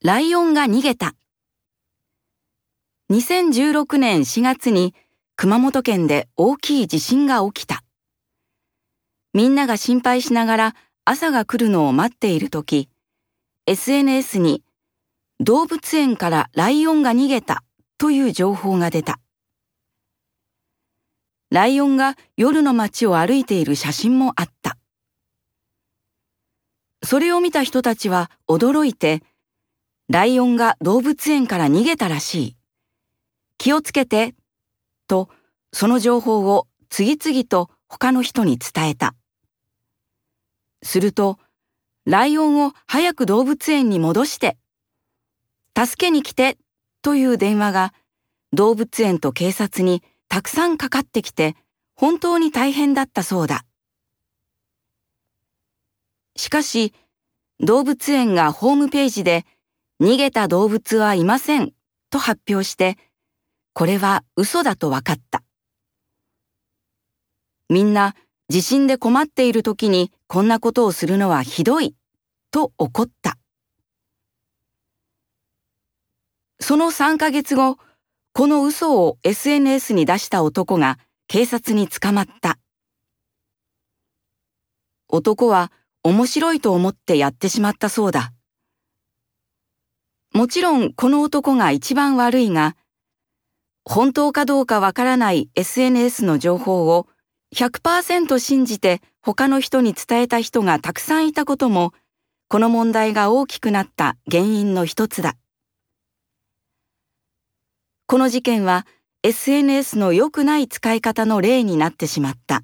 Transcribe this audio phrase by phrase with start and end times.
[0.00, 1.16] ライオンが逃げた。
[3.10, 4.94] 2016年4月に
[5.34, 7.82] 熊本県で大きい地震が起きた。
[9.34, 10.74] みんなが心配しながら
[11.04, 12.88] 朝が来るのを待っているとき、
[13.66, 14.62] SNS に
[15.40, 17.64] 動物園からライオンが逃げた
[17.98, 19.18] という情報が出た。
[21.50, 24.78] ライオンが夜の街を歩いている写真もあった。
[27.02, 29.24] それを見た人たちは驚いて、
[30.10, 32.56] ライオンが動物園から逃げたらしい。
[33.58, 34.34] 気をつけて、
[35.06, 35.28] と
[35.72, 39.14] その情報を次々と他の人に伝えた。
[40.82, 41.38] すると、
[42.06, 44.56] ライオンを早く動物園に戻して、
[45.76, 46.56] 助けに来て、
[47.02, 47.92] という電話が
[48.52, 51.54] 動物園と警察にたくさんかかってきて
[51.94, 53.64] 本当に大変だったそうだ。
[56.34, 56.94] しかし、
[57.60, 59.44] 動物園がホームページで
[60.00, 61.72] 逃げた動物はいません
[62.10, 62.96] と発表して、
[63.74, 65.42] これは嘘だと分かった。
[67.68, 68.14] みんな
[68.48, 71.96] 地震で困っている時にこんなことをするのはひどい
[72.52, 73.38] と怒った。
[76.60, 77.78] その3ヶ月後、
[78.32, 82.58] この嘘を SNS に出した男が警察に捕まった。
[85.08, 85.72] 男は
[86.04, 88.32] 面白いと思ってやってしまったそうだ。
[90.38, 92.76] もちろんこの男が一番悪いが、
[93.84, 97.08] 本当かどうかわからない SNS の情報を
[97.56, 101.92] 100%信じて他の人に伝えた人がたくさんいたことも、
[102.46, 105.34] この問題が大きくなった原因の一つだ。
[108.06, 108.86] この事件は
[109.24, 112.62] SNS の良くない使い方の例になってしまった。